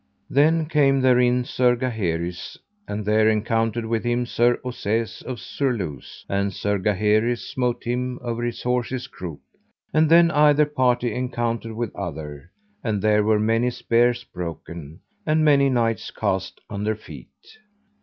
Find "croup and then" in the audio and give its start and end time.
9.05-10.31